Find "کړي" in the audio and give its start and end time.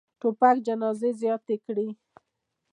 1.65-1.89